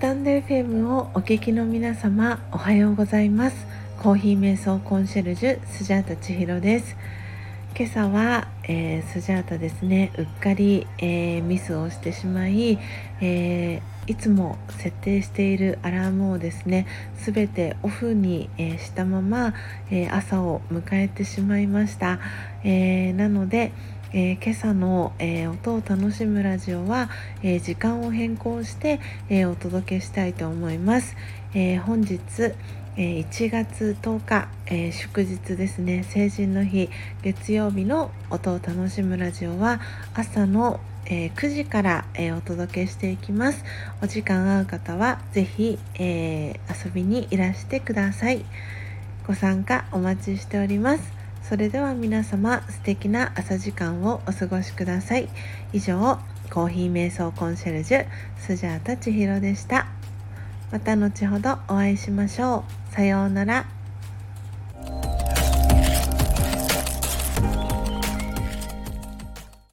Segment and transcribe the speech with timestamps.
[0.00, 3.66] FM をお聞きの皆様おはようございます。
[4.00, 6.96] コーヒー瞑想コンシェルジュスジャータ千尋です。
[7.76, 10.12] 今朝は、えー、スジャータですね。
[10.16, 12.78] うっかり、えー、ミスをしてしまい、
[13.20, 16.86] えー、いつも設定しているアラームをですね
[17.16, 19.52] すべてオフに、えしたまま、
[19.90, 22.20] え朝を迎えてしまいました、
[22.62, 23.72] えなので
[24.10, 27.10] えー、今朝の、えー、音を楽しむラジオは、
[27.42, 31.14] えー、時間を変更して、えお届けしたいと思います。
[31.54, 32.18] え本日、
[32.96, 36.04] え1月10日、え祝日ですね。
[36.04, 36.88] 成人の日
[37.22, 39.80] 月曜日の音を楽しむラジオは
[40.14, 43.62] 朝の、え9時から、えお届けしていきます。
[44.02, 48.42] お時間合う方はぜひ、え遊びにいらしてください。
[49.26, 51.17] ご参加お待ちしております。
[51.48, 55.30] それでは皆様素敵な朝時間をお過ごしください。
[55.72, 56.18] 以上
[56.50, 59.86] コーヒー瞑想コンシェルジュスジャータ千尋でした。
[60.70, 62.94] また後ほどお会いしましょう。
[62.94, 63.77] さようなら。